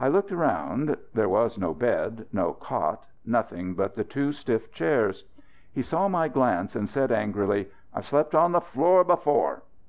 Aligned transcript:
I 0.00 0.08
looked 0.08 0.32
round. 0.32 0.96
There 1.14 1.28
was 1.28 1.56
no 1.56 1.72
bed, 1.72 2.26
no 2.32 2.52
cot, 2.52 3.04
nothing 3.24 3.74
but 3.74 3.94
the 3.94 4.02
two 4.02 4.32
stiff 4.32 4.72
chairs. 4.72 5.22
He 5.72 5.82
saw 5.82 6.08
my 6.08 6.26
glance 6.26 6.74
and 6.74 6.88
said 6.88 7.12
angrily: 7.12 7.68
"I've 7.94 8.06
slept 8.06 8.34
on 8.34 8.50
the 8.50 8.60
floor 8.60 9.04
before." 9.04 9.62